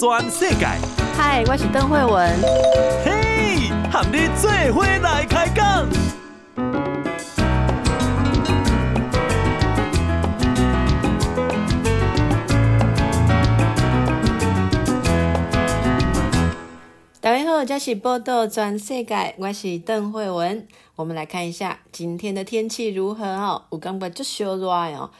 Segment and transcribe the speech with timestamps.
[0.00, 0.64] 全世界。
[1.14, 2.40] 嗨，我是邓惠文。
[3.04, 5.86] 嘿，和你做伙来开讲。
[17.20, 20.66] 大家好，这是报道全世界，我是邓惠文。
[20.96, 23.64] 我们来看一下今天的天气如何哦。
[23.70, 25.10] 有感觉就烧热哦，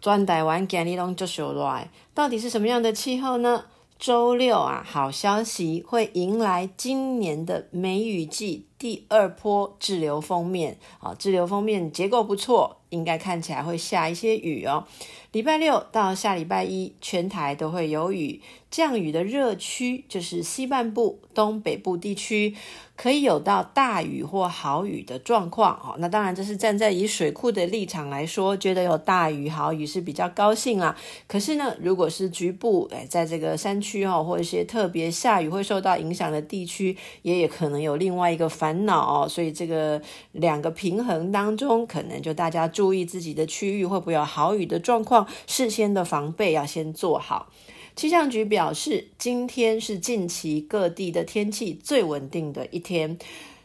[0.00, 3.64] 转台湾今日拢就烧热，到底是什么样的气候呢？
[4.00, 8.69] 周六啊，好消息会迎来今年的梅雨季。
[8.80, 14.86] 第二波滞留封面啊，滞留封面结构不错，应该看起来会下一些雨哦。
[15.32, 18.40] 礼拜六到下礼拜一，全台都会有雨。
[18.70, 22.54] 降雨的热区就是西半部、东北部地区，
[22.96, 25.96] 可以有到大雨或豪雨的状况哦。
[25.98, 30.96] 那当然，这是站在以水库的立场来说，觉得有大雨、豪雨是比较高兴啦。
[31.26, 39.26] 可是呢，如果是局部哎，在这个山区哦，或一些特别下雨会受到影响的地区，也也可能有另外一个反烦恼。
[39.26, 40.00] 所以这个
[40.32, 45.26] 两个平衡当中，可能就大家注意自己的区域会不会有豪雨的状况。
[45.46, 47.50] 事先的防备要先做好。
[47.96, 53.18] 气象局表示，今天是近期各地的天气最稳定的一天，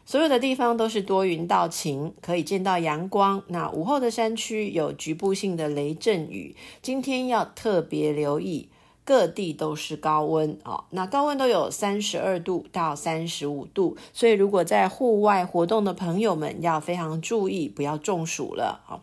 [0.05, 3.43] 所有的地方都是多云到晴，可以见到阳光。
[3.47, 8.67] 那午后的山区有局部性的雷阵雨，今天要特别留意。
[9.05, 18.99] 各地都是高温哦，那高温都有三十二度到三十五度，所以如果在户外活动的朋友们要非常注意，不要中暑了哦。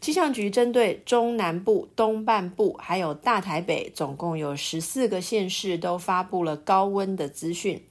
[0.00, 7.82] 气象局针对中南部、东半部还有大台北，总共有十四个县市都发布了高温的资讯。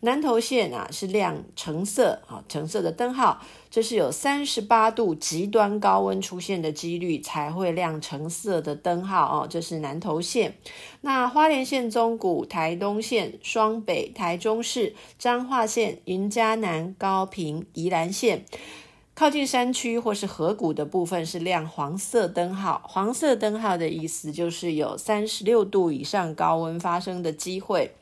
[0.00, 10.56] 南投县啊是亮橙色啊，橙色的灯号，这是有三十八度极端高温出现的几率才会亮橙色的灯号哦，这是南投县。
[11.02, 18.46] 那花莲县中古、台东县、双北、台中市、彰化县、云嘉南、高屏、宜兰县，
[19.14, 22.80] 靠近山区或是河谷的部分是亮黄色灯号。
[22.86, 27.94] 黄色灯号的意思就是有三十六度以上高温发生的机会。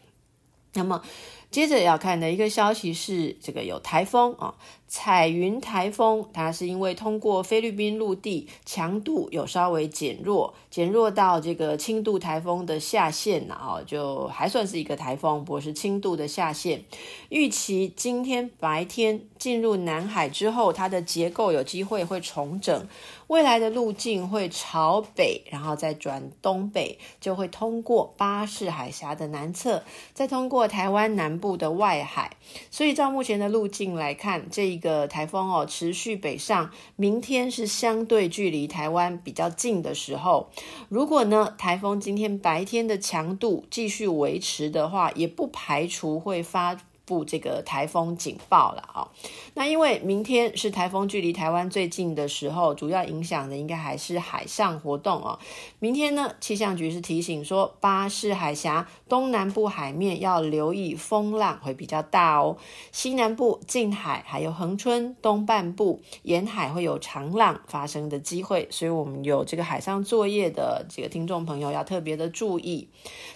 [0.74, 1.02] 那么。
[1.48, 4.56] 接着要看的一个消息是，这个有台风啊。
[4.88, 16.84] 彩云台风，它是因为通过菲律宾陆地，强度有稍微减弱，减弱到这个轻度台风的下限，然后就还算是一个台风，不过是轻度的下限。
[17.28, 22.86] 预期今天白天进入南海之后，它的结构有机会会重整，
[23.26, 29.82] 未来的路径会朝北，然后再转东北，就会通过巴士海峡的南侧，
[30.14, 32.36] 再通过台湾南部的外海。
[32.70, 40.50] 所以照目前的路径来看，这一个台风哦，持续北上，明天是相对距离台湾比较近的时候。
[40.90, 46.78] 如果呢，台风今天白天的强度继续维持的话，也不排除会发。
[47.06, 49.08] 布这个台风警报了啊！
[49.54, 55.38] 那因为明天是台风距离台湾最近的时候，主要影响的应该还是海上活动哦。
[55.78, 62.56] 明天呢，气象局是提醒说，巴士海峡东南部海面要留意风浪会比较大哦。
[62.90, 72.88] 西南部近海还有恒春东半部沿海会有长浪发生的机会，所以我们有这个海上作业的这个听众朋友要特别的注意。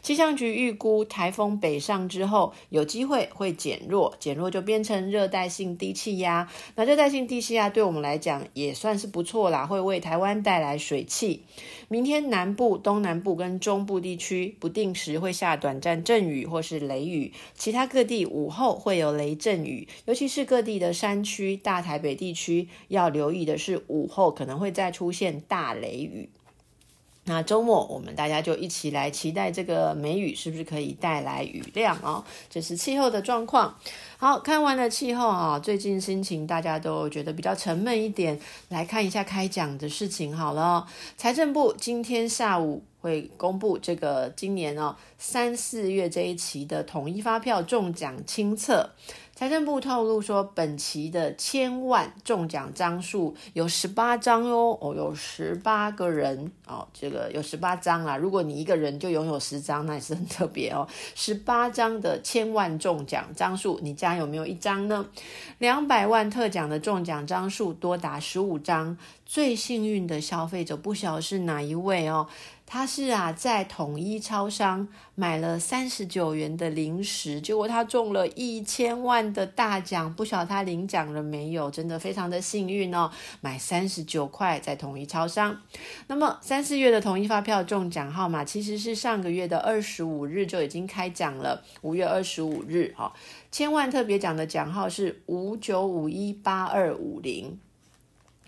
[0.02, 3.56] 气象局预估台风北上之后，有机会会。
[3.60, 6.48] 减弱，减弱就变成热带性低气压。
[6.74, 11.42] 那热带性低气压对我们来讲也算是不错啦，会为台湾带来水汽。
[11.88, 26.30] 明天南部、东南部跟中部地区不定时会下短暂阵雨或是雷雨，其他各地午后会有雷阵雨，尤其是各地的山区、大台北地区要留意的是午后可能会再出现大雷雨。
[27.30, 32.24] 那周末我们大家就一起来期待这个梅雨是不是可以带来雨量哦？
[32.48, 33.78] 这是气候的状况。
[34.18, 38.36] 好，看完了气候啊，最近心情大家都觉得比较沉闷一点，
[38.68, 40.88] 来看一下开奖的事情好了。
[41.16, 48.90] 财政部今天下午会公布这个今年哦三四月这一期的统一发票中奖清册。
[49.40, 58.18] 财政部透露说，本期的千万中奖张数有十八张哦，哦，有十八个人哦，这个有十八张啦。
[58.18, 60.86] 如果你一个人就拥有十张，那也是很特别哦。
[61.14, 65.06] 十八张的千万中奖张数，你家有没有一张呢？
[65.56, 68.98] 两百万特奖的中奖张数多达十五张，
[69.32, 72.26] 最幸运的消费者不晓得是哪一位哦。
[72.66, 81.70] 他是啊，在统一超商买了三十九元的零食，结果他中了一千万的大奖，不晓得他领奖了没有？
[81.70, 83.08] 真的非常的幸运哦，
[83.40, 85.62] 买三十九块在统一超商。
[86.08, 93.12] 那么三四月的统一发票中奖号码其实是上个月的二十五日就已经开奖了，五月二十五日哈，
[93.52, 97.60] 千万特别奖的奖号是五九五一八二五零。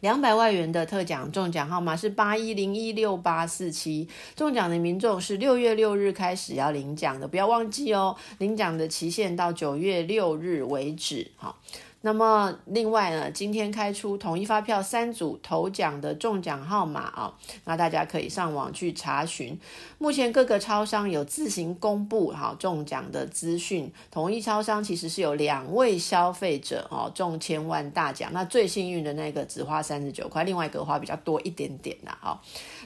[0.03, 11.57] 两百万元的特奖中奖号码是八一零一六八四七，中奖的民众是六月六日开始要领奖的，不要忘记哦，领奖的期限到九月六日为止，好。
[12.03, 17.35] 那么另外呢，今天开出统一发票三组头奖的中奖号码啊，
[17.65, 19.59] 那大家可以上网去查询。
[19.99, 23.91] 目前各个超商有自行公布哈中奖的资讯。
[24.11, 32.41] 统一超商其实是有两位消费者哦中千万大奖，那最幸运的那个只花三十九块，另外一个花比较多一点点啦哈。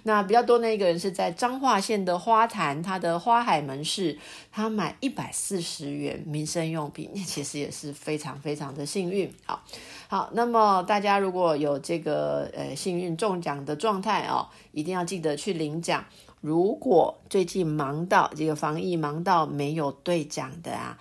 [0.06, 4.16] 那比较多那个人是在彰化县的花坛，他的花海门市，
[4.52, 8.86] 他买一百四十元民生用品， 其实也是非常非常的。
[8.86, 9.64] 幸运，好
[10.06, 16.04] 好，那么大家如果有这个呃幸运中奖的状态哦，一定要记得去领奖。
[16.40, 20.96] 如果最近忙到这个防疫忙到没有兑奖的啊，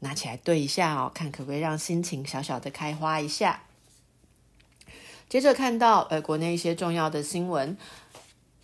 [0.00, 3.62] 拿起来兑一下哦，看可不可以让心情小小的开花一下。
[5.30, 7.78] 接着看到呃国内一些重要的新闻。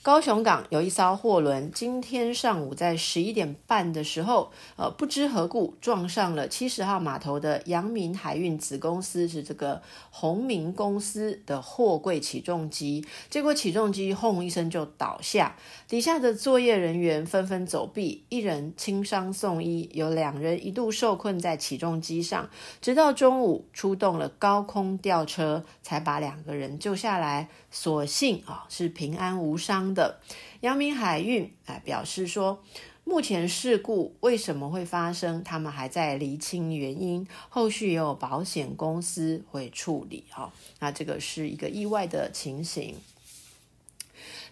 [0.06, 9.82] 高雄港有一艘货轮，今天上午在十一点半的时候，呃，不知何故撞上了七十号码头的阳明海运子公司，是这个
[10.12, 15.56] 宏明公司的货柜起重机，结果起重机轰一声就倒下，
[15.88, 22.49] 底下的作业人员纷纷走避，一人轻伤送医，有两人一度受困在起重机上，
[22.81, 29.95] 直到中午出动了高空吊车，才把两个人救下来，所幸啊是平安无伤。
[29.96, 30.20] 的
[30.60, 32.62] 阳明海运啊表示说，
[33.02, 40.52] 目前事故为什么会发生，他们还在厘清原因，后续也有保险公司会处理哈。
[40.78, 42.94] 那这个是一个意外的情形。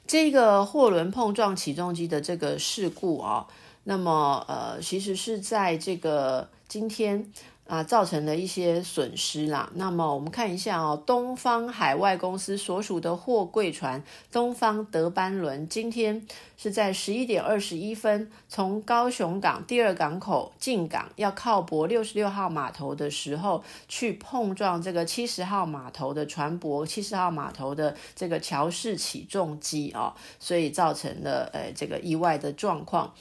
[0.06, 3.46] 这个货轮碰撞起重机的这个事故啊，
[3.84, 7.30] 那么呃，其实是在这个今天。
[7.66, 9.70] 啊，造成了一些损失啦。
[9.74, 16.26] 那么我们看一下哦，东方海外公司所属的货柜船“东方德班轮”今天
[16.58, 33.14] 是在十一点二十一分从高雄港第二港口进港，要靠泊六十六号码头的时候，去碰撞这个七十号码头的船舶，七十号码头的这个桥式起重机哦，所以造成了呃这个意外的状况。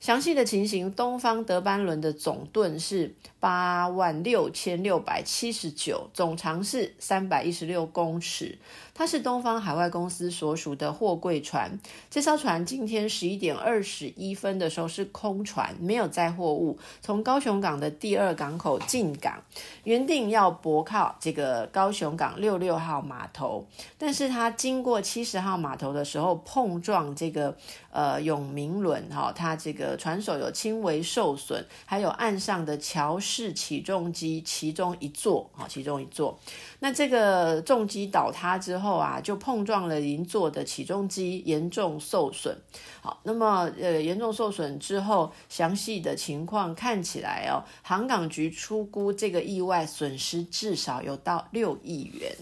[0.00, 8.58] 详细的情形，东方德班轮的总吨是八万六千六百七十九，总长是三百一十六公尺。
[8.94, 11.78] 它是东方海外公司所属的货柜船。
[12.10, 19.40] 这艘船今天十一点二十一分的时候是空船，没有载货物，从高雄港的第二港口进港，
[19.84, 23.64] 原定要泊靠这个高雄港六六号码头，
[23.96, 27.56] 但是它经过七十号码头的时候碰撞这个
[27.92, 29.96] 呃永明轮哈，它这个。
[29.98, 36.40] 船首有轻微受损，还有岸上的桥是起重机其中一座啊，其中一座。
[36.78, 42.56] 那这个重机倒塌之后啊，就碰撞了邻座的起重机，严重受损。
[43.02, 52.34] 好，那么呃，严重受损之后，详细的情况看起来哦，航港局初估这个意外损失至少有到六亿元。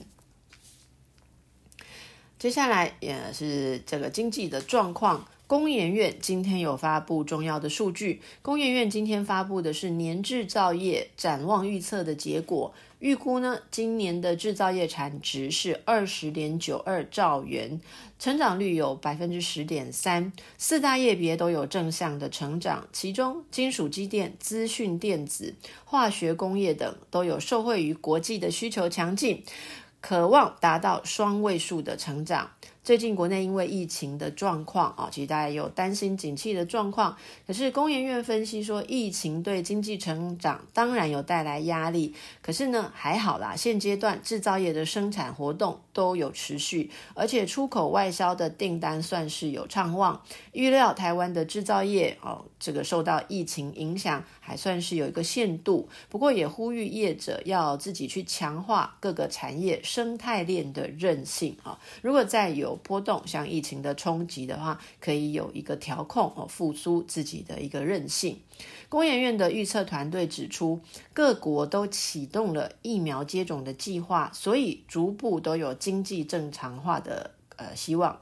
[2.39, 5.27] 接下来也是这个经济的状况。
[5.49, 8.21] 工研院今天有发布重要的数据。
[8.43, 17.81] 工研院今天发布的是年制造业展望预测的结果，预估呢，今年的制造业产值是二十点九二兆元，
[18.19, 29.45] 成长率有百分之十点三，四大业别都有正向的成长，其中金属机电、资讯电子、化学工业等都有受惠于国际的需求强劲，
[30.01, 32.51] 可望达到双位数的成长。
[32.87, 37.17] 最近国内因为疫情的状况啊，其实大家有担心景气的状况。
[37.45, 42.15] 可是工研院分析说，疫情对经济成长当然有带来压力。
[42.41, 50.23] 可是呢，还好啦，现阶段制造业的生产活动都有持续，而且出口外销的订单算是有畅旺。
[50.53, 55.89] 预料台湾的制造业哦，这个受到疫情影响还算是有一个限度。
[56.09, 61.77] 不过也呼吁业者要自己去强化各个产业生态链的韧性啊。
[62.01, 68.41] 如果再有波动，像疫情的冲击的话，可以有一个调控哦，复苏自己的一个韧性。
[68.89, 70.81] 工研院的预测团队指出，
[71.13, 78.19] 各国都启动了疫苗接种的计划，所以逐步都有经济正常化的呃希望。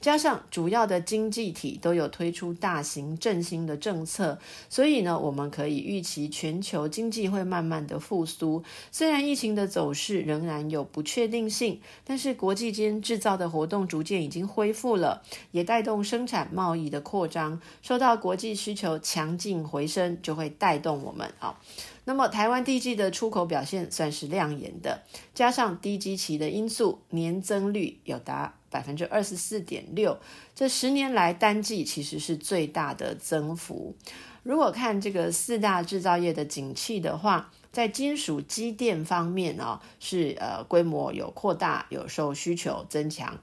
[0.00, 8.62] 加上主要的经济体都有推出大型振兴的政策，所以呢，我们可以预期全球经济会慢慢的复苏。
[8.90, 17.60] 虽然疫情的走势仍然有不确定性，但是国际间制造的活动逐渐已经恢复了，也带动生产贸易的扩张。
[17.82, 21.58] 受到国际需求强劲回升，就会带动我们啊。
[22.04, 25.02] 那么台湾第一季的出口表现算是亮眼的，
[25.34, 30.18] 加上低基期的因素，年增率有达百分之二十四点六，
[30.54, 33.94] 这十年来单季其实是最大的增幅。
[34.42, 43.38] 如果看这个四大制造业的景气的话，在金属机电方面哦，是呃规模有扩大，有受需求增强。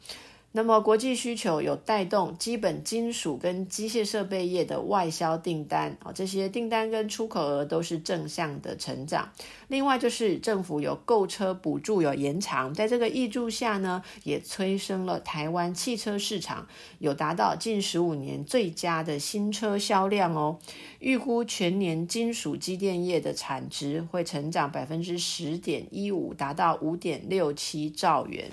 [0.56, 9.32] 那么国际需求有带动基本金属跟机械设备业的外销订单啊，这些订单跟出口额都是正向的成长。
[9.68, 16.68] 另外就是政府有购车补助有延长，在这个挹注下呢，也催生了台湾汽车市场
[17.00, 20.60] 有达到近十五年最佳的新车销量哦。
[21.00, 28.52] 预估全年金属机电业的产值会成长百分之十点一五，达到五点六七兆元。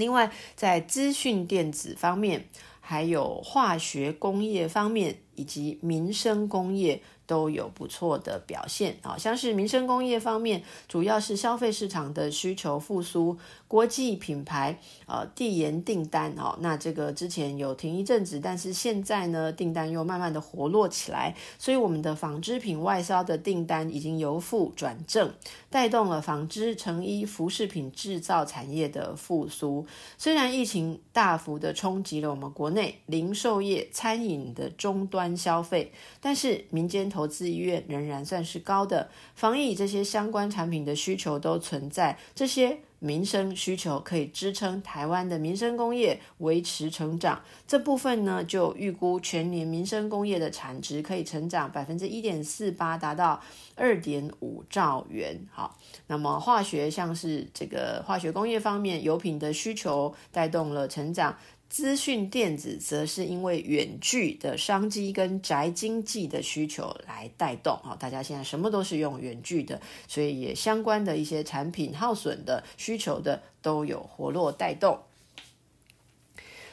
[0.00, 2.48] 另外，在资讯电子方面，
[2.80, 7.00] 还有化学工业方面，以及民生工业。
[7.30, 25.32] 都有不错的表现啊，像是民生工业方面，主要是消费市场的需求复苏，国际品牌呃递延订单哦，那这个之前有停一阵子，但是现在呢订单又慢慢的活络起来，所以我们的纺织品外销的订单已经由负转正，
[25.70, 29.86] 带动了纺织、成衣、服饰品制造产业的复苏。
[30.18, 47.42] 虽然疫情大幅的冲击了我们国内零售业、餐饮的终端消费，但是民间投资意愿仍然算是高的，防疫这些相关产品的需求都存在，这些民生需求可以支撑台湾的民生工业维持成长。
[47.66, 53.40] 这部分呢，就预估全年民生工业的产值可以成长百分之一点四八，达到
[53.74, 55.40] 二点五兆元。
[55.50, 61.36] 好，那么化学像是这个化学工业方面，油品的需求带动了成长。
[61.70, 74.98] 资讯电子则是因为远距的商机跟宅经济的需求来带动啊，大家现在什么都是用远距的，所以也相关的一些产品耗损的需求的都有活络带动。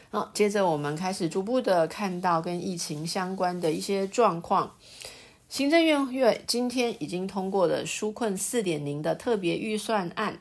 [0.09, 4.75] 好，接着我们开始逐步的看到跟疫情相关的一些状况。
[5.47, 10.39] 行政院院今天已经通过了纾困四点零的特别预算案。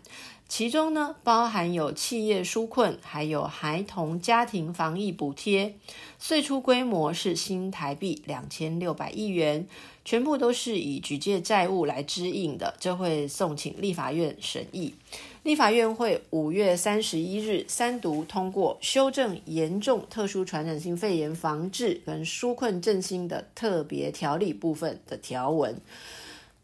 [0.48, 5.74] 其中呢，包含有企业纾困，还有孩童家庭防疫补贴，
[6.18, 9.66] 最初规模是新台币两千六百亿元，
[10.04, 14.94] 全部都是以举借债务来支应的，这会送请立法院审议。
[15.42, 25.80] 立法院会五月三十一日三读通过修正严重特殊传染性肺炎防治跟纾困振兴的特别条例部分的条文。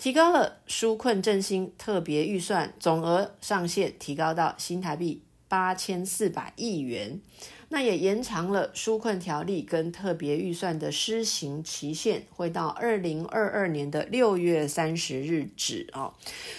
[0.02, 7.20] 提高了纾困振兴特别预算总额上限，提高到新台币八千四百亿元。
[7.68, 16.12] 那也延长了纾困条例跟特别预算的施行期限，会到二零二二年的六月三十日止啊。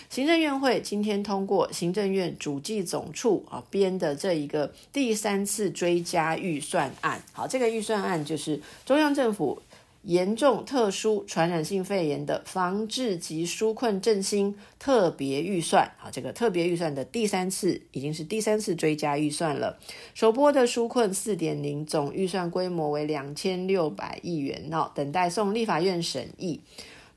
[0.10, 7.22] 行政院会今天通过行政院主计总处啊编的这一个第三次追加预算案。
[7.34, 9.62] 好，这个预算案就是中央政府。
[10.04, 19.80] 严重特殊传染性肺炎的防治及纾困振兴特别预算，好，这个特别预算的第三次已经是第三次追加预算了。
[20.14, 26.60] 首波的纾困四点零总预算规模为两千六百亿元，哦，等待送立法院审议。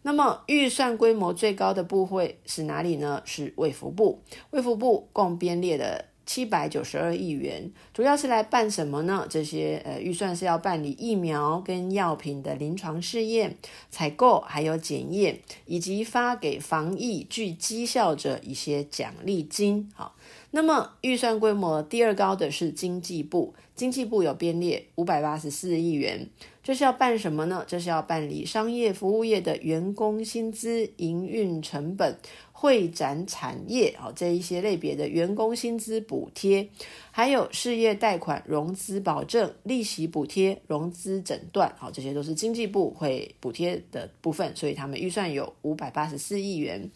[0.02, 3.20] 那么预算规模最高的部会是哪里呢？
[3.24, 6.04] 是卫福部，卫福部共编列的。
[6.26, 9.24] 七百九十二亿元，主要是来办什么呢？
[9.30, 13.56] 这些呃预算是要办理疫苗跟药品的临床试验、
[13.90, 19.88] 采购，还有检验，以及发给防疫具绩效者一些奖励金。
[19.94, 20.16] 好，
[20.50, 26.28] 那么预算规模第二高的是经济部，经济部有编列五百八十四亿元。
[26.62, 27.64] 这是要办什么呢？
[27.64, 32.18] 这是要办理商业服务业的员工薪资、营运成本。
[32.58, 36.66] 会展产业啊，这一些类别的员工薪资补贴，
[37.10, 46.90] 还有事业贷款融资保证、利息补贴、融资诊断，好，这些都是经济部会补贴的部分，所以他们预算有五百八十四亿元。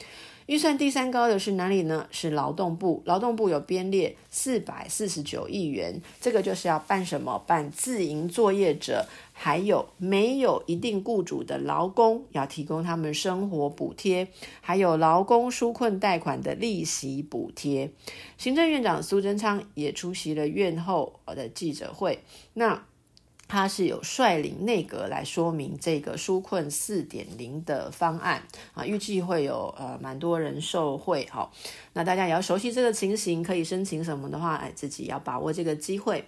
[0.50, 2.08] 预算第三高的是哪里呢？
[2.10, 7.38] 是劳动部，劳动部有编列四百四十九亿元，这个就是要办什么？
[7.46, 14.26] 办自营作业者，还有没有一定雇主的劳工，要提供他们生活补贴，
[14.60, 17.92] 还有劳工纾困贷款的利息补贴。
[18.36, 22.82] 行政院长苏贞昌也出席了院后的记者会，那。
[23.50, 28.40] 他是有率领内阁来说明这个纾困四点零的方案
[28.74, 31.50] 啊，预计会有呃蛮多人受惠哈、哦。
[31.94, 36.24] 那大家也要熟悉这个情形，可以申请什么的话，哎，自己要把握这个机会。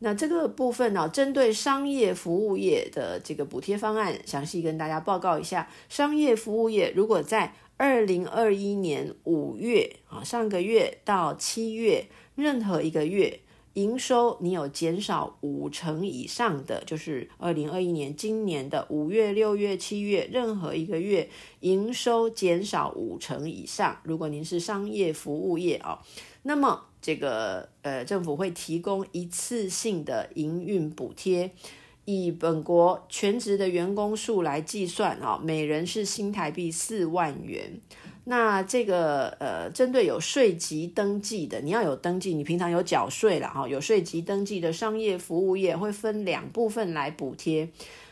[0.00, 5.70] 那这个部分呢、针对商业服务业的这个补贴方案，详细跟大家报告一下。
[5.88, 13.40] 商业服务业如果在二零二一年五月啊，上个月到七月任何一个月。
[13.74, 21.28] 营收你有减少五成以上的，就是二零二一年今年的五月、六月、七月任何一个月
[21.60, 25.98] 营收减少五成以上，如果您是商业服务业哦，
[26.42, 31.52] 那么这个呃政府会提供一次性的营运补贴，
[32.04, 37.80] 以本国全职的员工数来计算啊，每人是新台币四万元。
[38.24, 47.68] 那这个呃，针对有税籍登记的，你要有登记，你平常有缴税了哈，有税籍登记的商业服务业会分两部分来补贴，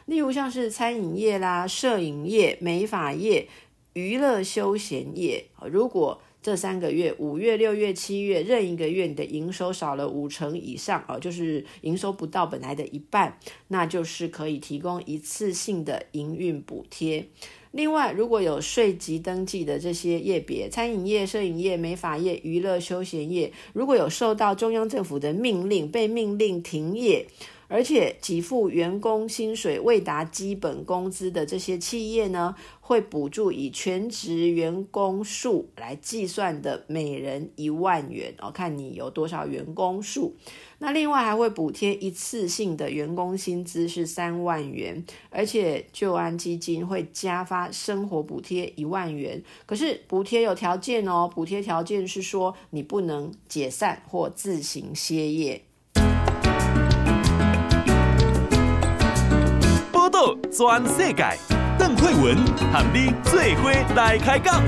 [0.06, 3.46] 例如像是餐饮业啦、摄影业、美发业、
[3.92, 13.38] 娱乐休闲业，如果这三个月五月、六月、七月任一个月你的营收少了五成以上哦，就是营收不到本来的一半，
[13.68, 17.28] 那就是可以提供一次性的营运补贴。
[17.72, 27.24] 另外，如果有税籍登记的这些业别，餐饮业、摄影业、美发业、娱乐休闲业，如果有受到中央政府的命令，被命令停业，
[27.70, 40.34] 而且给付员工薪水未达基本工资的这些企业呢，会补助以全职员工数来计算的每人一万元哦，看你有多少员工数。
[40.80, 49.40] 那另外还会补贴一次性的员工薪资是三万元，而且就安基金会加发生活补贴一万元。
[49.64, 55.62] 可是补贴有条件哦，补贴条件是说你不能解散或自行歇业。
[60.30, 61.24] 报道全世界，
[61.76, 62.36] 邓惠文
[62.72, 64.62] 和你最伙来开讲。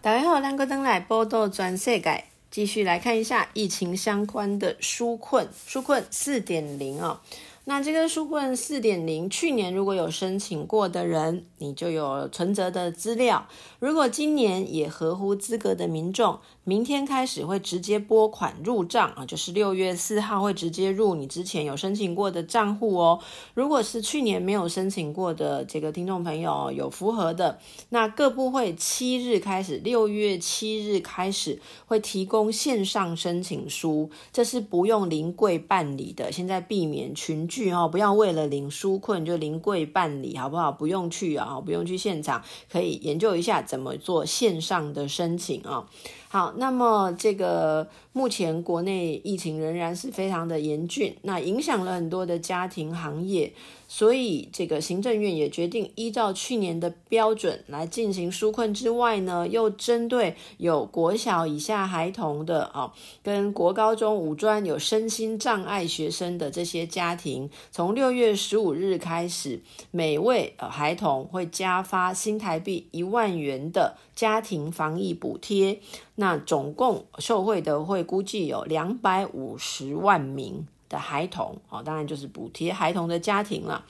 [0.00, 7.20] 大家好，兰哥登来报道全世界，继续来看一下疫情相关的纾困，纾困四点零啊。
[7.64, 10.10] 那这个纾困四点零，去年如果有。
[10.10, 12.28] 申请过的人，你就有。
[12.30, 13.46] 存折的资料。
[13.78, 23.18] 如果今年也合乎资格的民众，明天开始会直接拨款入账啊，就是六月四号会直接入你之前有申请过的账户哦。
[23.54, 36.30] 如果是去年没有申请过的这个听众朋友有符合的，那各部会七日开始，六月七日开始会提供线上申请书，这是不用临柜办理的。
[36.30, 40.70] 现在避免群聚哦，不要为了领书困就临柜办理，好不好？
[40.70, 45.88] 不用去啊，不用去现场，可以研究一下怎么做线上的申请啊。
[46.32, 53.52] 好，那么这个目前国内疫情仍然是非常的严峻，那影响了很多的家庭行业。
[53.94, 62.90] 所以，这个行政院也决定依照去年的标准来进行纾困之外呢，又针对有国小以下孩童的啊，
[63.22, 75.80] 跟国高中五专有身心障碍学生的这些家庭，从六月十五日开始，每位呃孩童会加发新台币一万元的家庭防疫补贴，
[76.14, 80.66] 那总共受惠的会估计有两百五十万名。
[80.92, 83.84] 的孩童哦，当然就是补贴孩童的家庭了。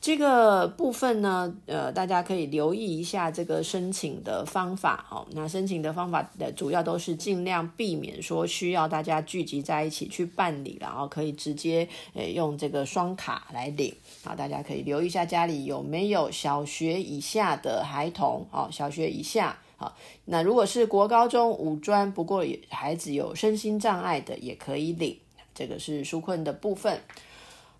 [0.00, 5.26] 这个部分呢，呃，大家可以留意一下这个申请的方法哦。
[5.32, 13.92] 那申请的方法的主要都是尽量避免说需要大家聚集在一起去办理，然后可以直接诶用这个双卡来领。
[14.22, 19.58] 好，大家可以留意一下家里有没有小学以下的孩童哦，小学以下。
[19.76, 25.18] 好，那如果是国高中五专，不过孩子有身心障碍的也可以领。
[25.58, 27.00] 这个是纾困的部分。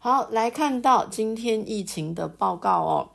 [0.00, 3.10] 好，来看到今天疫情的报告哦。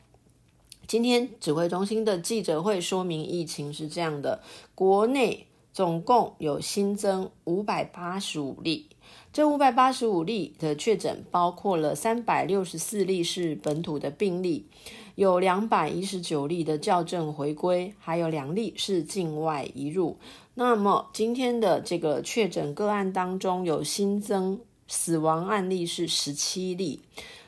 [0.87, 4.41] 今天指挥中心的记者会说明疫情是这样的：
[4.73, 8.87] 国内总共有新增五百八十五例，
[9.33, 14.67] 这五百八十五例的确诊包括了三百六十四例是本土的病例，
[15.15, 20.17] 有两百一十九例的校正回归，还有两例是境外移入。
[20.55, 27.01] 那么今天的这个确诊个案当中，有新增死亡案例是十七例，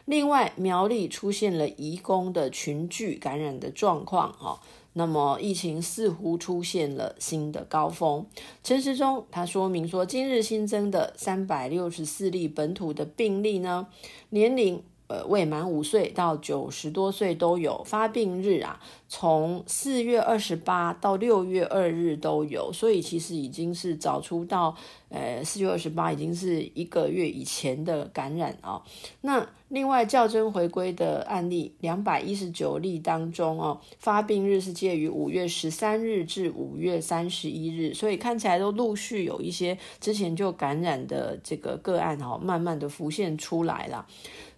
[0.06, 4.62] 另外，苗栗出现了移工的群聚感染的状况，哈，
[4.94, 8.26] 那么疫情似乎出现了新的高峰。
[8.64, 13.88] 陈时中他说明说，今日新增的三百六十四例本土的病例呢，
[14.30, 14.84] 年龄。
[15.08, 24.76] 呃，未满五岁到九十多岁都有发病日啊，从四月二十八到六月二日都有，所以其实已经是找出到
[25.16, 28.82] 呃四月二十八已经是一个月以前的感染、哦。
[29.22, 44.06] 那另外校正回归的案例两百一十九例当中哦，发病日是介于五月十三日至五月三十一日，所以看起来都陆续有一些之前就感染的这个个案哦，慢慢的浮现出来了。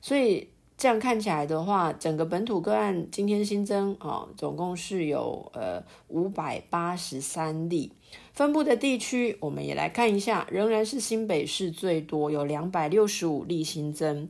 [0.01, 7.91] 所以这样看起来的话，整个本土个案今天新增啊，总共是有呃五百八十三例。
[8.37, 14.29] 分布的地区我们也来看一下，仍然是新北市最多，有两百六十五例新增。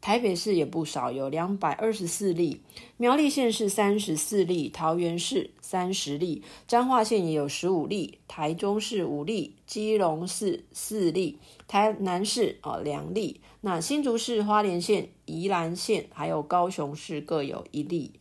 [0.00, 2.60] 台北市也不少，有两百二十四例；
[2.96, 18.12] 苗栗县是三十四例，桃园市三十例，彰化县也有十五例，台中市五例，基隆市四例，台南市啊两例，那新竹市、花莲县、宜兰县还有高雄市各有一例。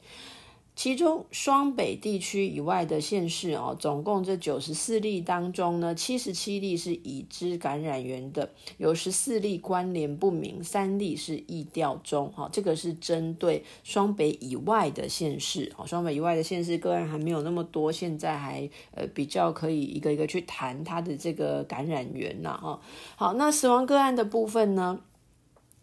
[0.80, 12.32] 其中双北地区以外的县市哦，总共这九十四例当中呢，七十七例是已知感染源的，有十四例关联不明，三例是疫调中。
[12.32, 15.70] 哈，这个是针对双北以外的县市。
[15.76, 22.58] 哦，双北以外的县市个案还没有那么多，现在还呃比较可以一个一个去谈它的这个感染源呐。
[22.58, 22.80] 哈，
[23.18, 25.02] 好，那死亡个案的部分呢，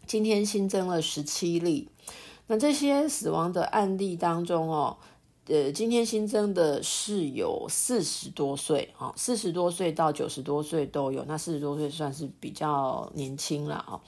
[0.07, 1.89] 今天新增了十七例。
[2.47, 4.97] 那这些死亡的案例当中哦，
[5.47, 11.25] 呃，今天新增的是有四十多岁，啊，四十多岁到九十多岁都有。
[11.25, 13.99] 那四十多岁算是比较年轻了啊。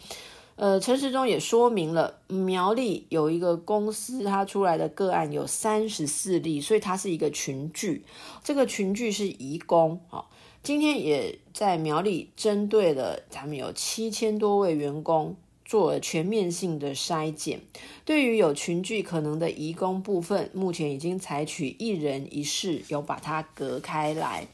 [0.56, 8.06] 呃，陈时中也说明了，苗栗有一个公司，它出来的个案有三十四例，所以它是一个群聚。
[8.44, 10.26] 这个群聚是移工，啊，
[10.62, 15.36] 今天也在苗栗针对了他们有七千多位员工。
[15.70, 17.60] 做了全面性的筛检，
[18.04, 24.48] 对于有群聚可能的移工部分，目前已经采取一人一室，有把它隔开来。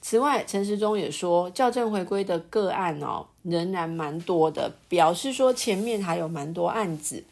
[0.00, 7.22] 此外，陈时中也说，校正回归的个案哦，仍然蛮多的，表示说前面还有蛮多案子，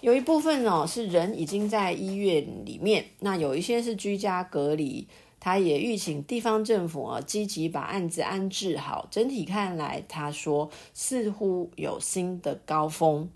[0.00, 5.08] 有一部分哦是人已经在医院里面，那有一些是居家隔离。
[5.40, 9.06] 他也预请地方政府啊，积极把案子安置好。
[9.10, 13.28] 整体看来，他说似乎有新的高峰，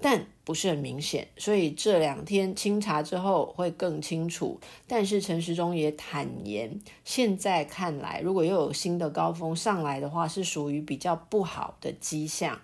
[0.00, 4.58] 但不是很明显，所以这两天清查之后会更清楚。
[4.86, 12.58] 但是陈时中也坦言，现在看来，如果又有新的高峰上来的话，是属于比较不好的迹象。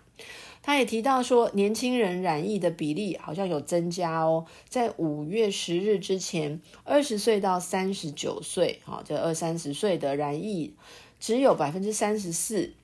[0.67, 4.47] 他也提到说，年轻人染疫的比例好像有增加哦。
[4.69, 10.75] 在五月十日之前，二十岁到三十九岁，哈，这二三十岁的染疫
[11.21, 12.75] 只有百分之三十四。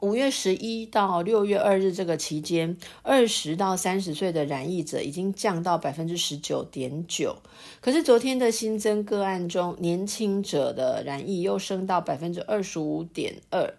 [0.00, 7.38] 五月十一到六月二日这个期间，二十到三十岁的染疫者已经降到百分之十九点九。
[7.80, 13.74] 可是昨天的新增个案中，年轻者的染疫又升到百分之二十五点二，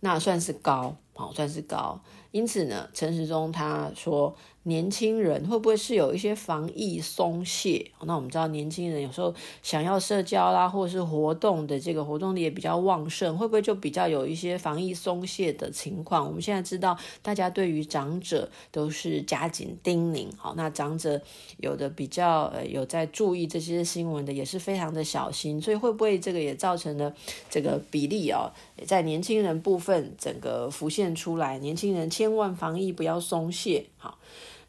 [0.00, 2.02] 那算是高，好，算是高。
[2.32, 4.34] 因此呢，陈时中他说，
[4.64, 7.90] 年轻人会不会是有一些防疫松懈？
[8.04, 16.26] 那我们知道，年轻人有时候想要社交啦，或者是活动的这个活动力也比较旺盛，会不会就比较有一些防疫松懈的情况？
[16.26, 21.18] 我们现在知道，大家对于长者都是加紧叮咛，好，那长者
[21.56, 27.14] 有的比较呃有在注意这些新闻的，也是非常的小心，所以会不会这个也造成了
[27.48, 28.52] 这个比例哦，
[28.84, 32.10] 在年轻人部分整个浮现出来，年轻人。
[32.10, 33.86] 千万防疫不要松懈。
[33.96, 34.18] 好，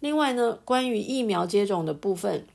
[0.02, 2.46] 另外呢，关于疫苗接种的部分，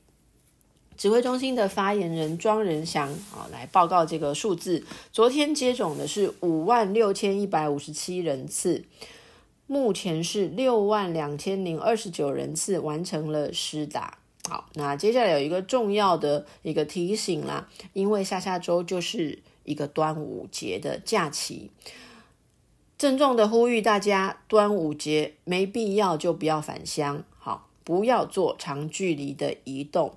[0.97, 4.85] 指挥中心的发言人庄人祥啊来报告这个数字。
[5.13, 8.83] 昨天接种的是五万六千一百五十七人次，
[9.65, 14.17] 目前是六万两千零二十九人次完成了施打。
[14.49, 21.71] 好，那接下来有一个重要的一个提醒啦，因为下下周就是一个端午节的假期。
[22.97, 27.23] 郑重的呼吁大家，端午节没必要就不要返乡，
[27.87, 30.11] 不要做长距离的移动。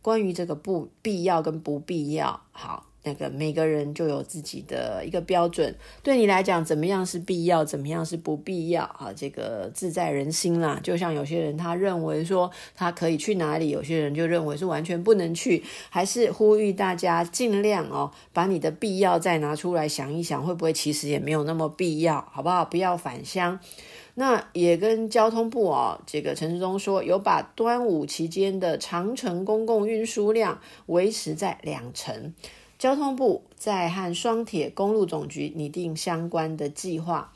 [0.00, 9.12] 关于这个不必要跟不必要，好，那个每个人就有自己的一个标准，对你来讲怎么样是必要，怎么样是不必要啊？
[9.16, 10.78] 这个自在人心啦。
[10.80, 15.64] 就像有些人他认为说他可以去哪里，有些人就认为是完全不能去。
[15.90, 22.64] 还是呼吁大家尽量哦，把你的必要再拿出来想一想，会不会其实也没有那么必要，好不好？
[22.64, 23.58] 不要返乡。
[24.18, 32.32] 那也跟交通部哦，这个陈时中说，有把端午期间的长程公共运输量维持在两成。
[32.78, 37.30] 交通部在和双铁公路总局拟定相关的计划。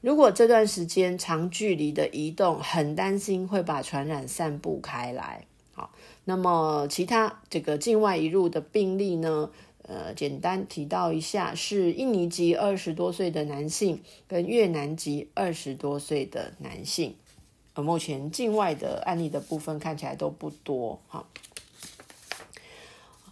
[0.00, 5.46] 如果这段时间长距离的移动，很担心会把传染散布开来。
[5.72, 5.90] 好，
[6.24, 9.50] 那么其他这个境外移入的病例呢？
[9.86, 17.14] 呃，简单提到一下，是印尼籍二十多岁的男性跟越南籍二十多岁的男性。
[17.74, 21.00] 呃目前境外的案例的部分看起来都不多。
[21.08, 21.26] 哈。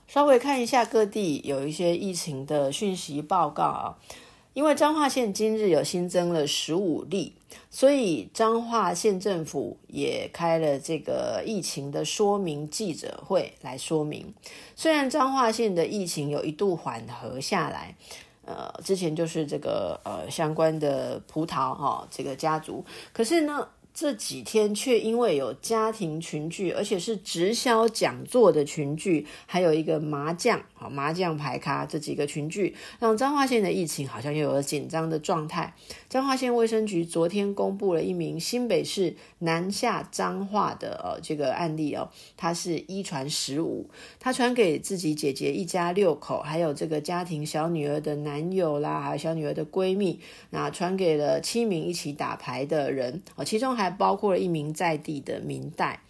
[0.07, 3.99] 稍微看一下各地有一些疫情的讯息报告啊，
[4.55, 7.35] 因为彰化县今日有新增了十五例，
[7.71, 14.33] 所以彰化县政府也开了这个疫情的说明记者会来说明。
[14.77, 17.95] 虽然彰化县的疫情有一度缓和下来，
[18.45, 23.69] 呃，之前就是这个呃相关的葡萄哈这个家族，可是呢。
[23.95, 35.75] 这几天却因为有家庭群聚，而且是直销讲座的群聚，还有一个麻将啊麻将牌咖这几个群聚，让彰化县的疫情好像又有了紧张的状态。
[36.09, 53.82] 彰化县卫生局昨天公布了一名新北市南下彰化的呃这个案例哦，他是一传十五，他传给自己姐姐一家六口，还有这个家庭小女儿的男友啦，还有小女儿的闺蜜，那传给了七名一起打牌的人哦，其中还。
[53.83, 56.01] 还包括了一名在地的明代，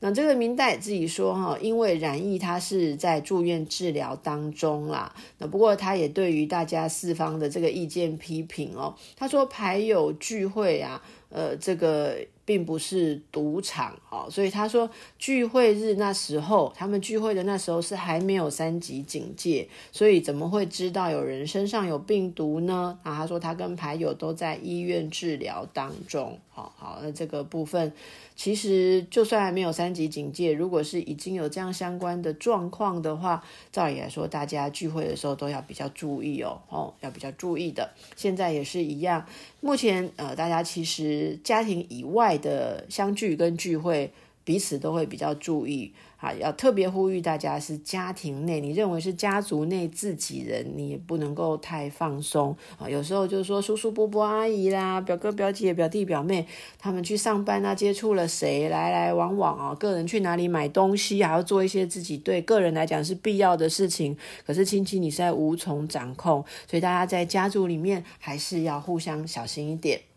[0.00, 5.14] 那这个明代自己说哈，因为染疫，他是在住院治疗当中啦。
[5.38, 12.16] 那不过他也对于大家四方的这个意见批评哦，他说牌友聚会啊，呃，这个。
[12.50, 22.98] 并不是赌场哦，所以他说聚会日那时候，他们聚会的那时候是还没有三级警戒，所以怎么会知道有人身上有病毒呢？
[23.04, 27.92] 啊，他说他跟牌友都在医院治疗当中，好好，那这个部分
[28.40, 37.90] 其实就算还没有三级警戒，如果是已经有这样相关的状况的话，照理来说大家聚会的时候都要比较注意哦，哦，要比较注意的。
[38.16, 39.26] 现在也是一样，
[39.60, 42.30] 目前呃，大家其实家庭以外。
[42.40, 44.10] 的相聚跟聚会，
[44.44, 52.88] 彼此都会比较注意啊，要特别呼吁大家是家庭内，你认为是家族内自己人，你也不能够太放松啊。
[52.88, 56.46] 有时候就是说叔叔伯伯阿姨啦，表哥表姐表弟表妹，
[56.78, 64.14] 他们去上班啊，接触了谁，来来往往啊，个人去哪里买东西，还要做一些自己对个人来讲是必要的事情，
[64.46, 70.09] 可是亲戚你实在无从掌控，所以大家在家族里面还是要互相小心一点。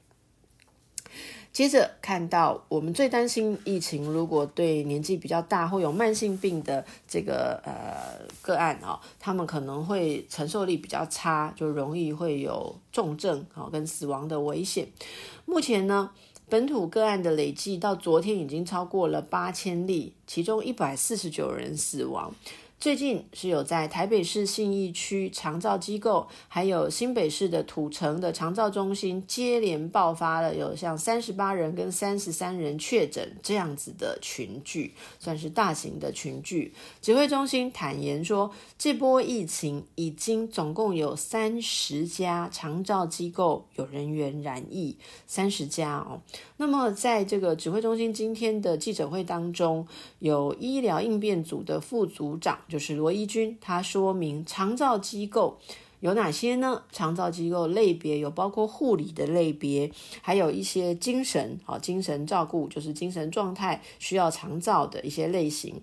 [1.53, 14.87] 接着看到我们最担心疫情，如果对年纪比较大或有慢性病的这个呃个案啊，他们可能会承受力比较差，就容易会有重症啊跟死亡的危险。
[15.45, 16.09] 目前呢，
[16.49, 22.33] 本土个案的累计到昨天已经超过了八千例，其中一百四十九人死亡。
[22.79, 36.73] 最近是有在台北市信义区长照机构，还有新北市的土城的长照中心接连爆发了有像三十八人跟三十三人确诊这样子的群聚，算是大型的群聚。
[37.01, 46.19] 指挥中心坦言说，这波疫情已经总共有三十家长照机构有人员染疫，三十家哦。
[46.63, 49.85] 那么在这个指挥中心今天的记者会当中，
[50.19, 52.57] 有医疗应变组的副组长。
[52.69, 55.59] 就是罗一军，他说明长照机构
[55.99, 56.83] 有哪些呢？
[56.89, 65.75] 长照机构类别有包括护理的类别，还有一些精神啊，精神照顾，就是精神状态需要长照的一些类型。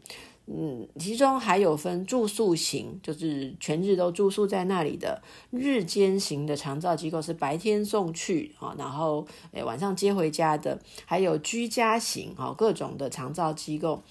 [0.52, 14.02] 嗯，其中还有分住宿型，就是全日都住宿在那里的；日间型的长照机构是白天送去啊，然后诶晚上接回家的；还有居家型啊，各种的长照机构。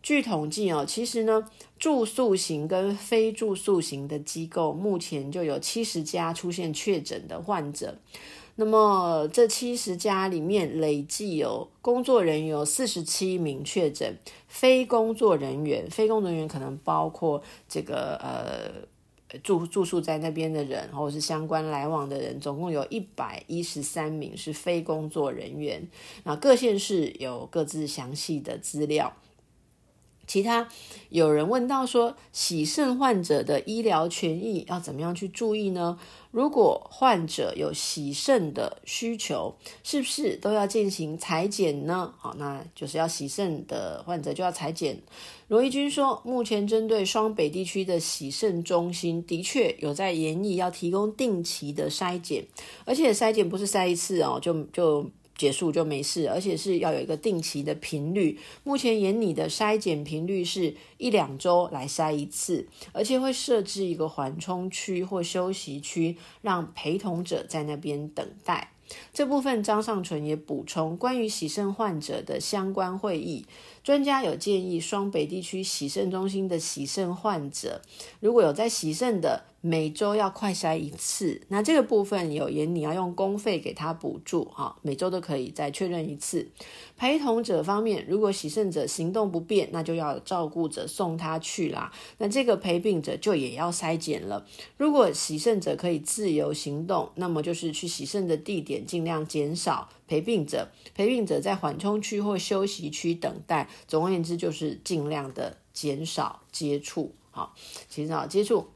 [0.00, 1.44] 据统计哦，其实呢，
[1.80, 7.98] 住宿型跟非住宿型的机构，目前就有七十家出现确诊的患者。
[8.60, 14.18] 那么这七十家里面，累计有工作人员有四十七名确诊，
[14.48, 25.88] 非工作人员，非工作人员可能包括这个呃住住宿在那边的人，或者是相关来往的人，总共有一百一十三名是非工作人员。
[26.24, 29.14] 那各县市有各自详细的资料。
[30.28, 30.68] 其他
[31.08, 35.98] 有人问到说，洗肾患者的医疗权益要怎么样去注意呢？
[36.30, 42.12] 如果患者有洗肾的需求，是不是都要进行裁剪呢？
[42.18, 45.00] 好，那就是要洗肾的患者就要裁剪。
[45.48, 52.46] 罗一军说，目前针对双北地区的洗肾中心，的确有在研议要提供定期的筛检，
[52.84, 55.10] 而且筛检不是筛一次哦，就就。
[55.38, 58.38] 结束就没事，而且是要有一个定期的频率。
[58.64, 68.72] 目前眼里的筛检频率是一两周来筛一次，而且会设置一个缓冲区或休息区，让陪同者在那边等待。
[69.12, 73.44] 这部分张上淳也补充，关于洗肾患者的相关会议，
[73.88, 77.80] 专家有建议，双北地区洗肾中心的洗肾患者，
[78.20, 79.44] 如果有在洗肾的。
[79.60, 86.46] 每周要快筛一次，那这个部分有言你要用公费给他补助哈，每周都可以再确认一次。
[86.96, 91.92] 陪同者方面，如果洗肾者行动不便，那就要照顾者送他去啦。
[92.18, 94.46] 那这个陪病者就也要筛检了。
[94.76, 103.68] 如果洗肾者可以自由行动，那么就是去洗肾的地点尽量减少陪病者，陪病者在缓冲区或休息区等待。
[103.86, 107.54] 总而言之，就是尽量的减少接触，好，
[107.88, 108.66] 减少接触。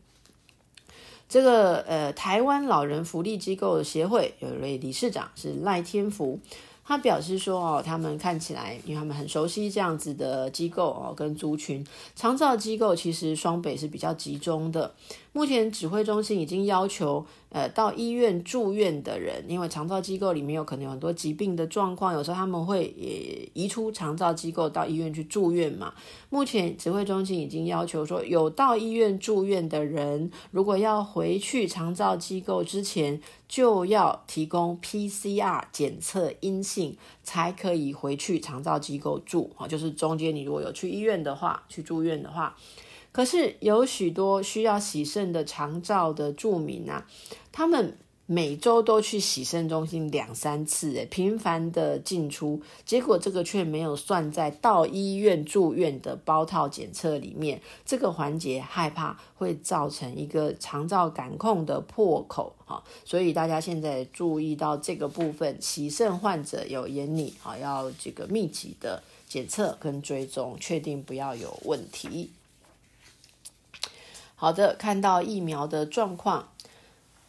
[1.29, 6.39] 这个呃，台湾老人福利机构协会有一位理事长是赖天福，
[6.85, 14.95] 他表示说哦，他们看起来，因为他们很熟悉这样子的机构哦，跟族群长照机构，其实双北是比较集中的。
[15.35, 25.95] 目前指挥中心已经要求，呃，到医院住院的人，因为长照机构里面有可能有很多疾病的状况，有时候他们会也移出长照机构到医院去住院嘛。
[26.29, 33.19] 目前指挥中心已经要求说，有到医院住院的人，如果要回去长照机构之前，
[33.49, 39.51] 就要提供 PCR 检测阴性，才可以回去长照机构住。
[39.57, 42.55] 哈，就是中间你如果有去医院的话，去住院的话。
[43.13, 47.07] 可是有许多需要洗肾的长照的住民啊，
[47.53, 72.31] 他们每周都去洗肾中心两三次，诶，频繁的进出，结果这个却没有算在到医院住院的包套检测里面，这个环节害怕会造成一个长照感控的破口啊，所以大家现在注意到这个部分，洗肾患者有研拟啊，要这个密集的检测跟追踪，确定不要有问题。
[74.43, 76.49] 好的，看到疫苗的状况，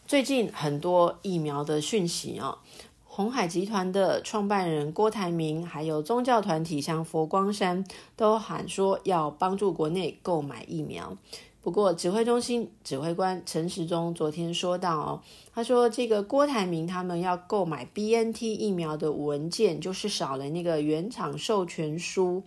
[0.07, 2.57] 最近很多疫苗的讯息啊，
[3.05, 11.15] 鸿海集团的创办人郭台铭，还有宗教团体像佛光山，都喊说要帮助国内购买疫苗。
[11.61, 15.21] 不过，指挥中心指挥官陈时中昨天说到哦，
[15.53, 22.41] 他说这个郭台铭他们要购买 BNT 疫苗的文件，就是少了那个原厂授权书。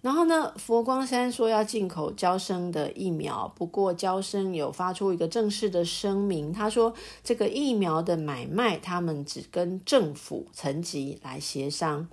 [0.00, 12.08] 然后呢，佛光山说要进口交生的疫苗，不过交生有发出一个正式的声明，他说这个疫苗的买卖，他们只跟政府层级来协商，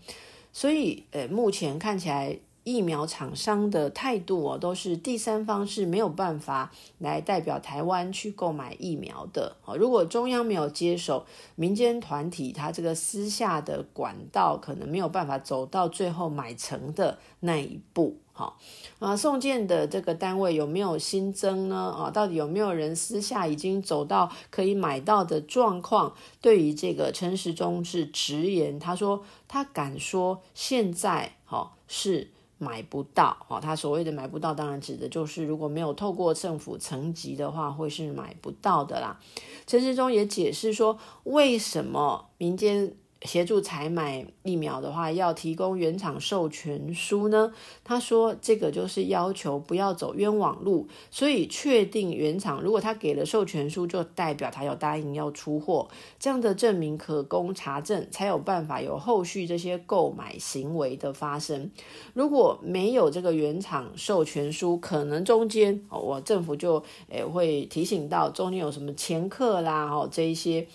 [0.52, 2.40] 所以呃，目前看起来。
[2.66, 9.78] 疫苗厂商的态度哦，都是第三方是没有办法来代表台湾去购买疫苗的哦。
[9.78, 18.18] 如果中央没有接手，民间团体他这个私下的管道可能没有办法走到最后买成的那一步。
[18.34, 18.58] 好
[18.98, 21.96] 啊，送件的这个单位有没有新增呢？
[21.96, 26.16] 啊，到底有没有人私下已经走到可以买到的状况？
[26.42, 32.32] 对于这个陈时中是直言，他说他敢说现在好是。
[32.58, 39.20] 买不到哦，他所谓的买不到，当然指的就是如果没有透过政府层级的话，会是买不到的啦。
[39.68, 42.96] 陈世忠也解释说，为什么民间。
[43.26, 47.52] 协助采买疫苗的话，要提供原厂授权书呢？
[47.84, 55.88] 他说这个就是要求不要走冤枉路，所以确定原厂如果他给了授权书，就代表他有答应要出货，
[56.20, 61.72] 这样的证明可供查证，才有办法有后续这些购买行为的发生。
[62.14, 70.68] 如果没有这个原厂授权书，可能中间我政府就诶会提醒到中间有什么前客啦，哦这一些。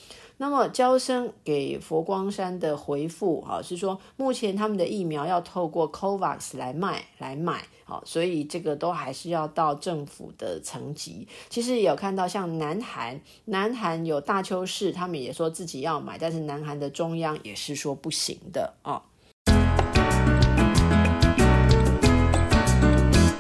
[0.42, 11.29] 那么，交生给佛光山的回复啊，是说目前他们的疫苗要透过 COVAX 来卖来买，好，所以这个都还是要到政府的层级。
[11.50, 19.03] 其实也有看到像南韩，南韩有大邱市，他们也说自己要买，但是南韩的中央也是说不行的啊。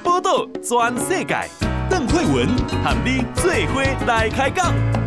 [0.04, 1.48] 报道全世界，
[1.88, 2.46] 邓惠文
[2.84, 4.99] 和你做伙来开讲。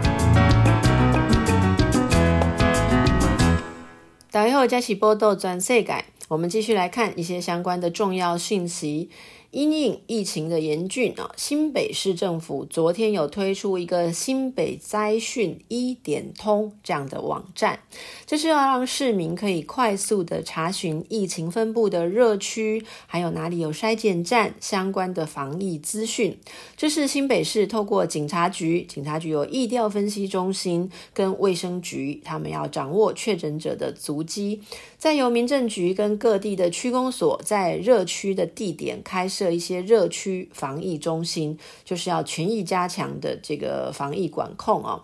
[4.33, 6.05] 大家好，这是报道全世界。
[6.27, 9.11] 我们继续来看一些相关的重要讯息。
[9.53, 17.77] 因应疫情的严峻啊，新北市政府昨天有推出一个新北灾讯一点通这样的网站，
[18.25, 26.35] 这是要让市民可以快速的查询疫情分布的热区，还有哪里有筛检站相关的防疫资讯。
[26.75, 34.63] 这是新北市透过警察局，警察局有疫调分析中心跟卫生局，他们要掌握确诊者的足迹，
[34.97, 39.42] 再由民政局跟各地的区公所在热区的地点开设。
[39.43, 45.01] 的一些热区防疫中心，就是要全意加强的这个防疫管控啊。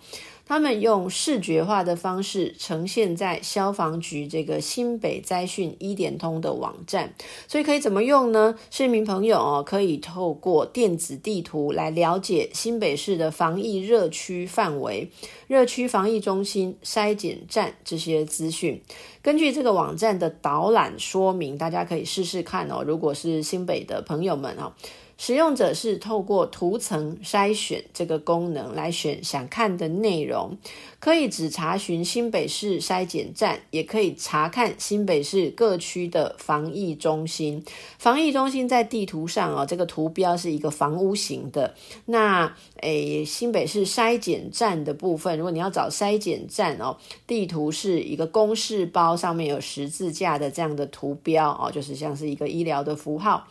[0.49, 7.13] 他们用视觉化的方式呈现在消防局这个新北灾讯一点通的网站，
[7.47, 8.55] 所以可以怎么用呢？
[8.71, 15.11] 市民朋友哦，可以透过电子地图来了解新北市的防疫热区范围、
[15.45, 18.81] 热区防疫中心、筛检站这些资讯。
[19.21, 22.83] 根据这个网站的导览说明，大家可以试试看哦。
[22.83, 24.73] 如果是新北的朋友们哦。
[25.19, 30.57] 使用者是透过图层筛选这个功能来选想看的内容，
[30.99, 37.61] 可以只查询新北市筛检站，也可以查看新北市各区的防疫中心。
[37.97, 41.75] 防疫中心在地图上哦，这个图标是一个房屋型的。
[42.05, 46.95] 那诶，新北市筛检站的部分，如果你要找筛检站哦，
[47.27, 53.45] 地图是一个公式包，上面有十字架的这样的图标哦，就是像是一个医疗的符号。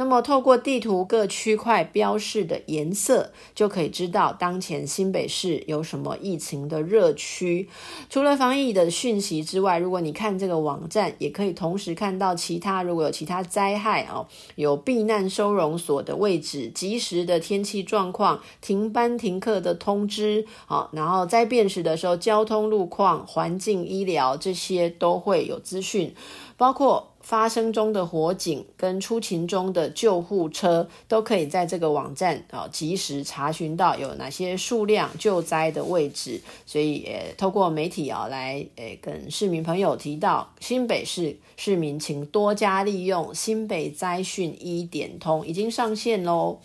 [0.00, 7.68] 那么，透过地图各区块标示的颜色，就可以知道当前新北市有什么疫情的热区。
[8.08, 26.14] 除了防疫的讯息之外，如果你看这个网站，也可以同时看到其他如果有其他灾害哦，有避难收容所的位置、即时的天气状况、停班停课的通知，好，然后灾变时的时候，交通路况、环境、医疗这些都会有资讯，
[26.56, 27.09] 包括。
[27.30, 46.58] 发生中的火警跟出勤中的救护车都可以在这个网站啊及时查询到有哪些数量救灾的位置，所以也透过媒体啊来诶跟市民朋友提到，新北市市民请多加利用新北灾讯一点通已经上线喽。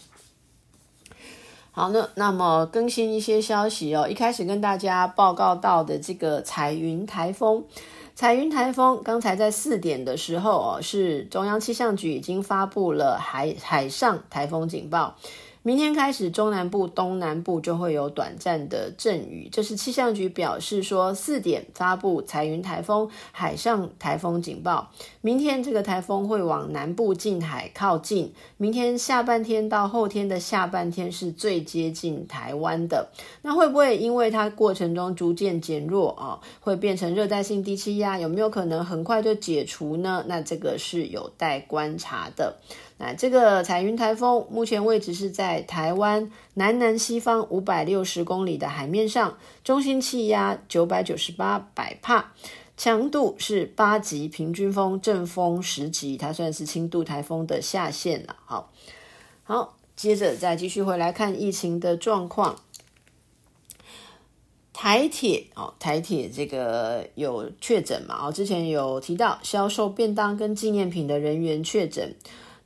[1.75, 7.65] 好，那那么更新一些消息哦，一开始跟大家报告到的这个彩云台风。
[8.15, 15.17] 彩云台风刚才在四点的时候哦，是中央气象局已经发布了海海上台风警报。
[15.65, 19.49] 明天开始，中南部、东南部就会有短暂的阵雨。
[19.51, 24.91] 这是气象局表示说，四点发布彩云台风、海上台风警报。
[25.21, 28.31] 明天这个台风会往南部近海靠近。
[28.57, 33.09] 明天下半天到后天的下半天是最接近台湾的。
[33.41, 38.19] 那会不会因为它过程中逐渐减弱啊，会变成热带性低气压？
[38.19, 40.23] 有没有可能很快就解除呢？
[40.27, 42.55] 那这个是有待观察的。
[42.97, 52.31] 那这个彩云台风目前位置是在台湾南南西方五百六十公里的海面上，中心气压九百九十八百帕，
[52.77, 58.37] 强度是八级平均风，阵风十级，它算是轻度台风的下限了。
[58.45, 58.71] 好，
[59.43, 62.55] 好，接着再继续回来看疫情的状况。
[64.71, 68.27] 台铁哦，台铁这个有确诊嘛？
[68.27, 72.15] 哦，之前有提到销售便当跟纪念品的人员确诊。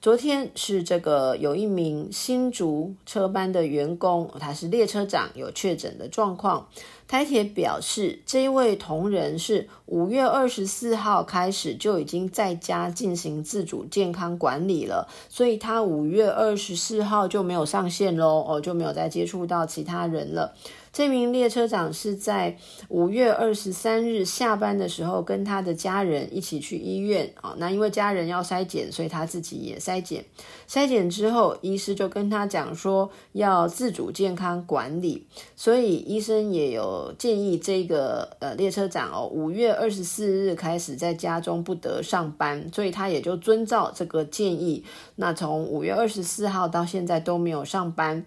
[0.01, 6.69] 昨天是这个有一名新竹车班的员工，他是列车长，有确诊的状况。
[7.05, 20.53] 台铁表示，这一位同仁是五月二十四号开始就已经在家进行自主健康管理了，所以他五月二十四号就没有上线喽，哦，就没有再接触到其他人了。
[20.99, 22.57] 这名列车长是在
[22.89, 27.55] 五月二十三日下班的时候，跟他的家人一起去医院啊。
[27.57, 30.25] 那因为家人要筛检，所以他自己也筛检。
[30.67, 35.25] 筛检之后，医师就跟他讲说要自主健康管理，
[35.55, 44.83] 所以医生也有建议这个呃列车长哦，五月二十四日开始在家中不得上班，所以他也就遵照这个建议。
[45.15, 48.25] 那从五月二十四号到现在都没有上班。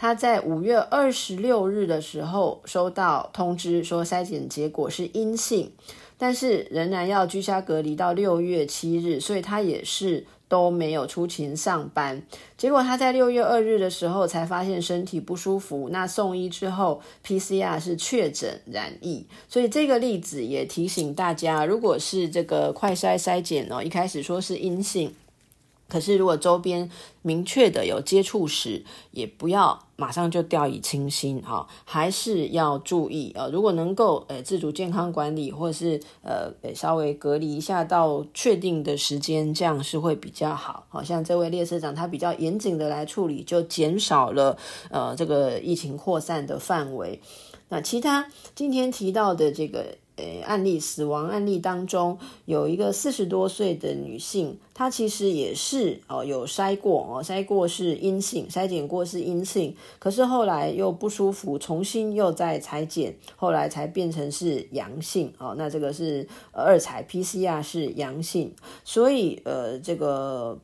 [0.00, 5.70] 他在五月二十六日的时候收到通知，说筛检结果是阴性，
[6.16, 12.22] 但是仍然要居家隔离到六月七日，所以他也是都没有出勤上班。
[12.56, 25.14] 结果他在六月二日的时候才发现身体不舒服，那送医之后 PCR 是确诊染疫，所以这个例子也提醒大家，如果是这个快筛筛检哦，一开始说是阴性。
[25.90, 26.88] 可是，如果周边
[27.22, 33.48] 明确的有接触史，也不要马上就掉以轻心哈，还是要注意啊。
[33.52, 40.86] 如果能够呃自主健康管理，或是呃稍微隔离一下到确定的时间，这样是会比较好。
[40.88, 44.56] 好像这位列车长他比较严谨的来处理，就减少了
[44.90, 47.20] 呃这个疫情扩散的范围。
[47.68, 49.98] 那其他今天提到的这个。
[50.20, 65.54] 诶，案例死亡案例当中有一个四十多岁的女性，她其实也是哦有筛过哦，筛过是阴性，筛检过是阴性，可是后来又不舒服，重新又再采检，后来才变成是阳性哦。
[65.56, 68.54] 那这个是二采 PCR 是阳性，
[68.84, 70.58] 所以呃这个。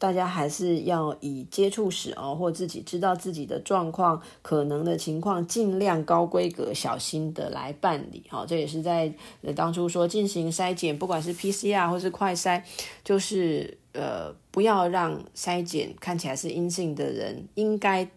[0.00, 8.24] 大家还是要以接触史哦，或自己知道自己的状况、可能的情况，尽量高规格、小心的来办理。
[8.30, 9.12] 好，这也是在
[9.54, 12.62] 当初说进行筛检，不管是 PCR 或是快筛，
[13.04, 18.08] 就是呃，不要让筛检看起来是阴性的人，应该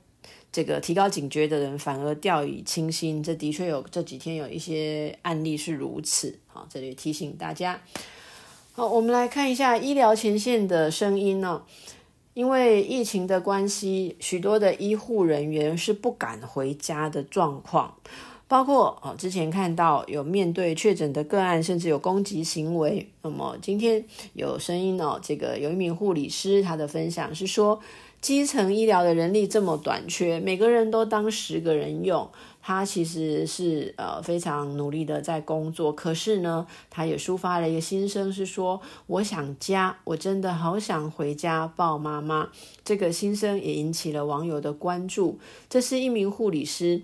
[0.53, 3.21] 这个提高警觉的人，反而掉以轻心。
[3.21, 6.39] 这的确有这几天有一些案例是如此。
[6.47, 7.81] 好，这里提醒大家。
[8.75, 11.61] 好，我们来看一下医疗前线的声音哦。
[12.33, 17.93] 因为疫情的关系，许多的医护人员是不敢回家的状况，
[18.47, 23.07] 包括哦，之前看到有面对确诊的个案，甚至有攻击行为。
[23.21, 24.03] 那么今天
[24.33, 27.79] 有声音哦，这个有一名护理师，他的分享是说，
[28.21, 32.27] 基层医疗的人力这么短缺，每个人都当十个人用。
[32.65, 42.49] 他其实是呃非常努力的在工作，可是呢，他也抒发了一个心声，是说我想家，我真的好想回家抱妈妈。
[42.85, 45.37] 这个心声也引起了网友的关注。
[45.69, 47.01] 这是一名护理师，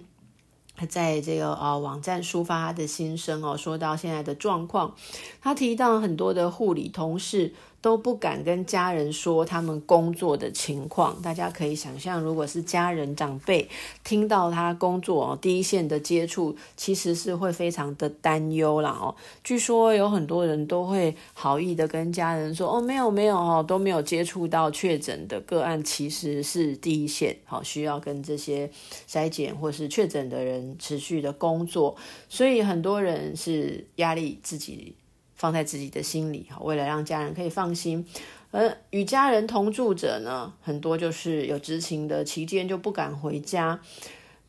[0.87, 4.95] 在这个呃网站抒发他的心声哦，说到现在的状况，
[5.41, 7.53] 他提到很多的护理同事。
[7.81, 13.67] 都不敢跟家人说他们工作的情况，大家可以想象，如果是家人长辈
[14.03, 19.15] 听到他工作哦第一线的接触，其实是会非常的担忧啦哦。
[19.43, 28.69] 据说有很多人都会好意的跟家人说：“哦，没有没有哦，都没有接触到确诊的个案，其实是第一线，好需要跟这些
[29.07, 31.95] 筛检或是确诊的人持续的工作，
[32.27, 34.95] 所以很多人是压力自己。”
[35.39, 38.05] 放在自己的心里，为了让家人可以放心。
[38.51, 43.79] 而与家人同住者呢，很多就是有执勤的期间就不敢回家，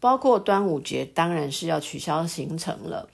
[0.00, 3.08] 包括端午节，当然是要取消行程了。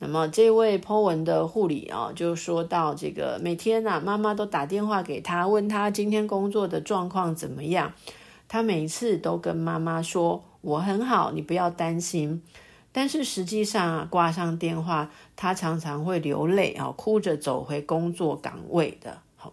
[0.00, 7.92] 那么这位 Po 文的护理啊，就说到这个每天啊，妈妈都打电话给他，问他今天工作的状况怎么样。
[8.48, 12.42] 他每次都跟妈妈说：“我很好，你不要担心。”
[12.92, 19.22] 但是实际上啊，挂上电话，他常常会流泪啊，哭着走回工作岗位的。
[19.36, 19.52] 好，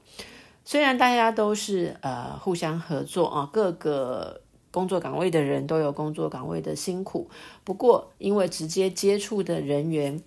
[0.65, 7.29] 虽然大家都是呃互相合作啊，各个工作岗位的人都有工作岗位的辛苦，
[7.63, 10.23] 不过因为直接接触的人员，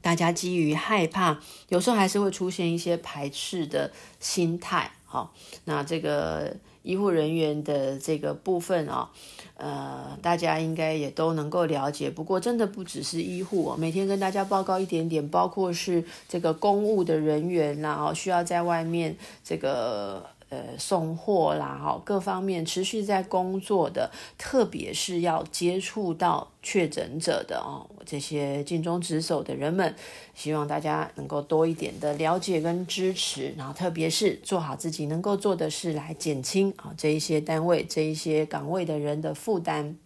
[0.00, 1.38] 大家基于害怕，
[1.68, 4.92] 有时候还是会出现一些排斥的心态。
[5.04, 5.34] 好，
[5.66, 9.10] 那这个医护人员的这个部分啊。
[9.56, 12.10] 呃，大家应该也都能够了解。
[12.10, 20.35] 不过，真的不只是医护哦，每天跟大家报告一点点，包括是这个公务的人员然后，需要在外面这个。
[20.48, 29.92] 呃，送货啦，哈，各方面持续在工作的，特别是要接触到确诊者的哦，这些尽忠职守的人们，
[30.34, 39.96] 希望大家能够多一点的了解跟支持，然后特别是做好自己能够做的事，来减轻啊这一些单位、这一些岗位的人的负担。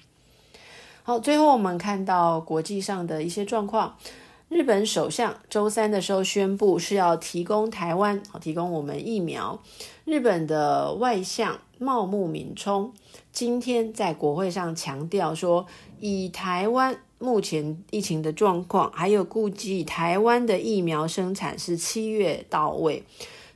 [1.03, 3.99] 好，最后我们看到国际上的一些状况。
[4.51, 9.63] 日本首相周三的时候宣布是要提供台湾，提供我们疫苗。
[10.05, 12.93] 日本的外相茂木敏充
[13.31, 15.67] 今天在国会上强调说，
[16.01, 23.05] 以台湾目前疫情的状况，还有估计台湾的疫苗生产是七月到位，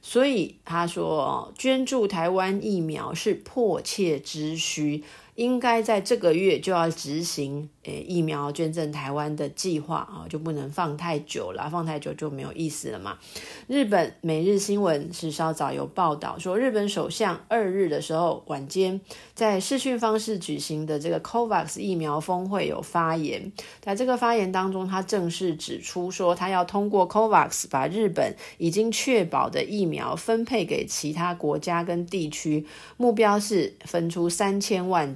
[0.01, 5.03] 所以他说捐助台湾疫苗是迫切之需。
[5.35, 13.19] 应该在这个月就要执行诶疫苗捐赠台湾的计划啊，就不能放太久了，放太久就没有意思了嘛。
[13.67, 19.01] 日本每日新闻是稍早有报道说，日本首相二日的时候晚间
[19.35, 32.65] 在视讯方式举行的这个 COVAX 疫苗峰会有发言，在这个发言当中，他正式指出说，他要通过 COVAX 把日本已经确保的疫苗分配给其他国家跟地区，
[32.97, 35.15] 目标是分出三千万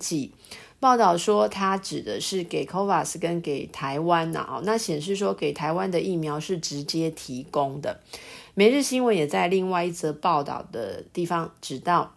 [0.81, 8.01] 报道说，它指的是给 COVAX 跟给台湾呐，哦，那显示说给台湾的疫苗是直接提供的。
[8.55, 12.15] 每日新闻也在另外一则报道的地方指到，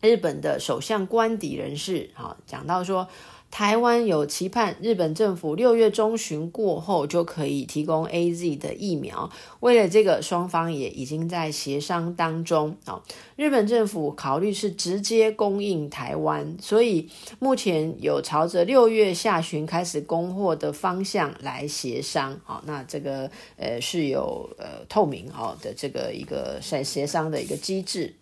[0.00, 3.08] 日本的首相官邸人士，好，讲到说。
[3.52, 9.30] 台湾有期盼，日本政府六月中旬过后就可以提供 AZ 的疫苗。
[9.60, 13.02] 为了这个，双方也已经在协商当中啊。
[13.36, 22.40] 日本政府考虑是直接供应台湾，所以目前有朝着六月下旬开始供货的方向来协商。
[22.44, 28.14] 好，那这个呃是有呃透明好的这个一个协协商的一个机制。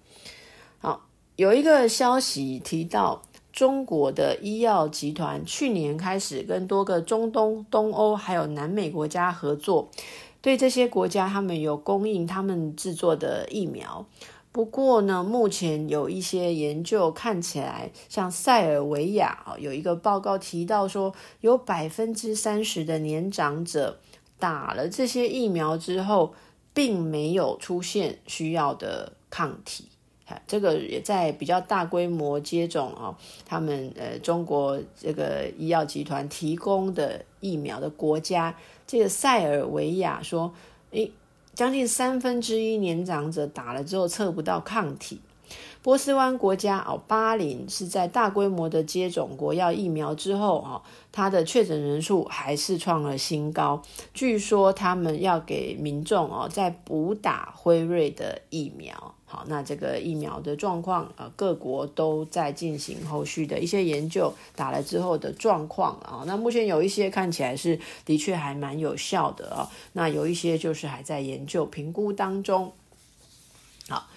[0.80, 1.06] 好，
[1.36, 3.22] 有一个消息提到。
[3.52, 9.90] 中国的医药集团去年开始跟多个中东、东欧还有南美国家合作，
[10.40, 14.06] 对这些国家他们有供应他们制作的疫苗。
[14.52, 24.00] 不过呢，目前有一些研究看起来，像塞尔维亚啊，有一个报告提到说，有百分之三十的年长者
[24.40, 26.34] 打了这些疫苗之后，
[26.74, 29.89] 并没有出现需要的抗体。
[30.46, 33.14] 这个也在比较大规模接种哦，
[33.46, 38.54] 他们呃中国这个医药集团提供的疫苗的国家，
[38.86, 40.52] 这个塞尔维亚说，
[40.90, 41.10] 诶，
[41.54, 45.20] 将近三分之一年长者打了之后测不到抗体。
[45.82, 53.80] 波斯湾国家哦，巴林是在大规模的接种国药疫苗之后哦，它的确诊人数还是创了新高。
[54.12, 59.14] 据说他们要给民众哦在补打辉瑞的疫苗。
[59.32, 66.24] 好，那这个疫苗的状况，呃，各国都在进行后续的一些研究，打了之后的状况啊。
[66.26, 72.72] 那目前有一些看起来是的确还蛮有效的啊，那有一些就是还在研究评估当中。
[73.88, 74.08] 好，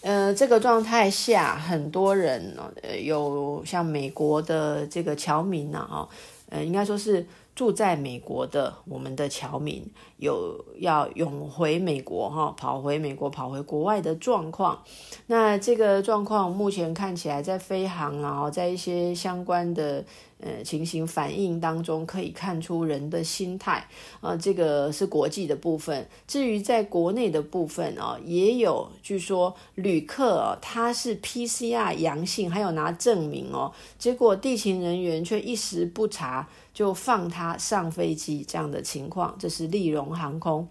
[0.00, 6.08] 呃，这个状态下，很多人呢，呃，有像美国的这个侨民呐，啊，
[6.48, 7.26] 呃，应该说是。
[7.54, 9.86] 住在美国的我们的侨民
[10.16, 14.82] 有要涌回美国哈，跑回美国、跑回国外的状况。
[15.26, 20.04] 那这个状况目前看起来，在飞航啊，在一些相关的
[20.42, 23.88] 呃情形反应当中，可以看出人的心态
[24.20, 24.36] 啊。
[24.36, 26.06] 这个是国际的部分。
[26.26, 36.46] 至于在国内的部分啊，也有据说旅客，他是 PCR 阳性，还有拿证明哦，结果地勤人员却一时不查。
[36.74, 40.66] 就放他上飞机这样的情况，这是立荣航空。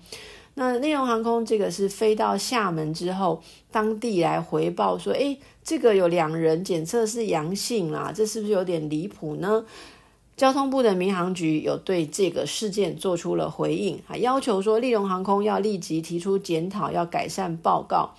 [0.55, 3.41] 那立荣航空这个是飞到厦门之后，
[3.71, 9.63] 当地来回报说，诶，这个有两人检测是阳性啦，这是不是有点离谱呢？
[10.35, 18.09] 交通部的民航局有对这个事件做出了回应，啊，要求说立荣航空要立即提出检讨，要改善报告。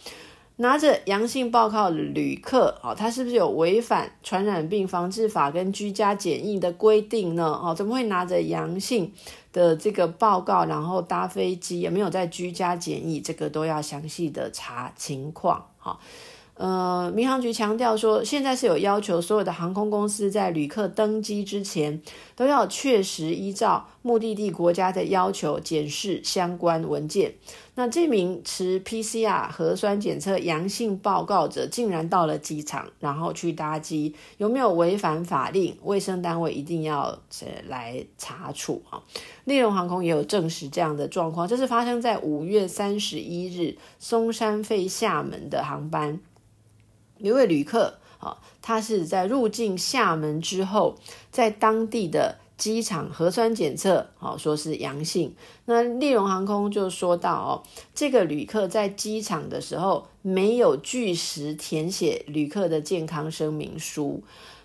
[0.57, 7.61] 拿着阳性报告的旅客，哦，他是不是有违反传染病防治法跟居家检疫的规定呢？
[7.63, 9.13] 哦，怎么会拿着阳性
[9.53, 13.21] 的这个报告，然后搭飞机，也没有在居家检疫？
[13.21, 15.99] 这个都要详细的查情况，哈。
[16.55, 22.01] 呃，民航局强调说，现在是有要求，所有的航空公司在旅客登机之前，
[22.37, 27.35] 都要确实依照目的地国家的要求检视相关文件。
[27.75, 35.75] 那这名持 PCR 核酸检测阳性报告者，竟然到了机场，然后去搭机，有没有违反法令？
[35.83, 37.19] 卫生单位一定要
[37.67, 39.03] 来查处啊！
[39.45, 46.21] 立荣航空也有证实这样的状况，这是发生在五月三十一日松山飞厦门的航班。
[47.23, 50.97] 一位旅客，啊，他是在入境厦门之后，
[51.31, 55.35] 在当地的机场核酸检测，好，说是阳性。
[55.65, 57.63] 那立荣航空就说到，哦，
[57.95, 64.23] 这个旅客在机场的时候没有据实填写旅客的健康声明书。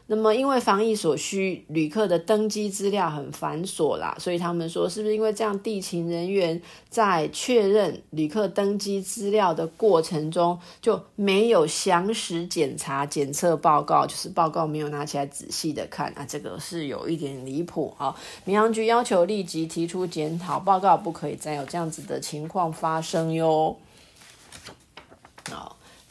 [0.09, 18.15] 那么，因为防疫所需，旅客的登机资料很繁琐啦，所以他们说，是不是因为这样，地勤人员在确认旅客登机资料的过程中，就没有详实检查检测报告，就是报告没有拿起来仔细的看啊，这个是有一点离谱啊。
[18.45, 23.75] 民航局要求立即提出检讨报告，不可以再有这样子的情况发生哟。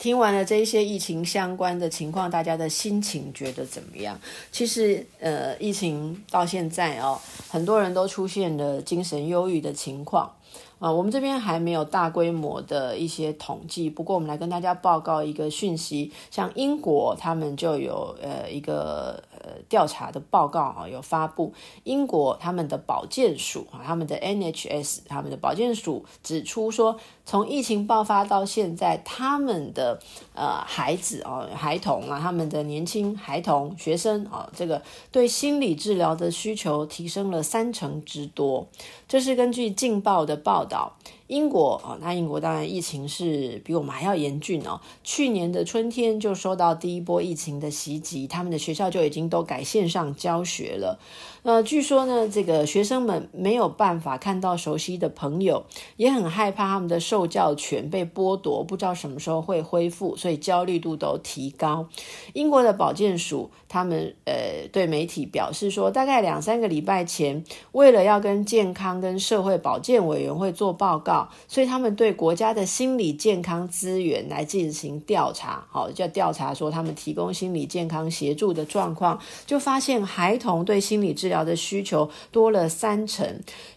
[0.07, 4.16] 听完了这一些疫情相关的情况，大家的心情觉得怎么样？
[4.52, 10.32] 其实，呃，疫情到现在哦，很多人都出现了精神忧郁的情况。
[10.78, 21.53] 啊，我们这边还没有大规模的一些统计，不过我们来跟大家报告一个讯息，像英国他们就有呃一个呃调查的报告啊，有发布，
[21.84, 30.01] 英国他们的保健署啊，他们的 NHS 他们的保健署指出说，从疫情爆发到现在，他们的
[30.34, 38.66] 呃孩子哦、孩童啊，他们的年轻孩童、学生啊，这个对心理治疗的需求提升了三成之多，
[39.09, 40.97] 这是根据《镜报》的报道。
[41.29, 44.81] 英国啊，那英国当然疫情是比我们还要严峻哦。
[45.03, 51.01] 去年的春天就受到第一波疫情的袭击，他们的学校就已经都改线上教学了。
[51.47, 55.64] 呃，据说呢，这个学生们没有办法看到熟悉的朋友，
[55.97, 61.86] 也很害怕他们的受教权被剥夺，不知道什么时候会恢复，所以焦虑度都提高。
[62.32, 71.28] 英国的保健署他们呃对媒体表示说，大概两三个礼拜前，为了要跟健康跟社会保健委员会做报告。
[71.47, 79.16] 所以他们对国家的心理健康资源来进行调查，好，就调查说他们提供心理健康协助的状况，
[79.47, 83.26] 就发现孩童对心理治疗的需求多了三成，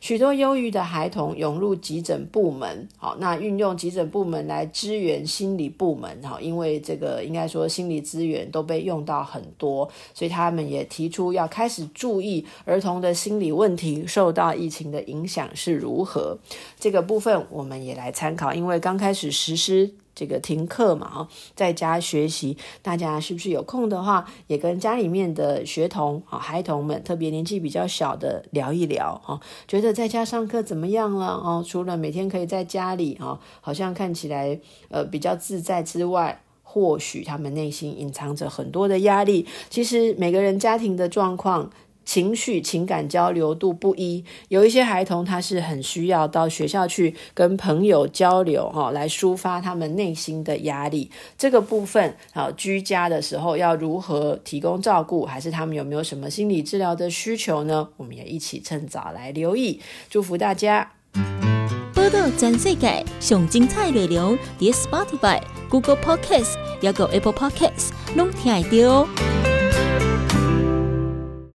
[0.01, 16.37] 许多忧郁的孩童涌入急诊部门，好，那运用急诊部门来支援心理部门，好，因为这个应该说心理资源都被用到很多，所以他们也提出要开始注意儿童的心理问题受到疫情的影响是如何，
[16.79, 17.39] 这个部分。
[17.49, 31.27] 我们也来参考，因为刚开始实施这个停课嘛，哈，在家学习，大家是不是有空的话，也跟家里面的学童啊、孩童们，特别年纪比较小的聊一聊，哈，觉得在家上课怎么样了？
[31.27, 34.59] 哦，除了每天可以在家里，哈，好像看起来
[34.89, 39.47] 呃比较自在之外，或许他们内心隐藏着很多的压力。
[39.69, 41.71] 其实每个人家庭的状况。
[42.09, 51.11] 情绪、情感交流度不一，有一些孩童他是很需要到学校去跟朋友交流，哈，来抒发他们内心的压力。
[51.37, 57.87] 这个部分，啊，居家的时候要如何提供照顾，还是他们有没有什么心理治疗的需求呢？
[57.97, 59.79] 我们也一起趁早来留意，
[60.09, 60.93] 祝福大家。
[61.93, 65.39] 报道全世界上精彩内容，在 Spotify、
[65.69, 69.07] Google Podcasts，还有 Apple Podcasts，拢听得到。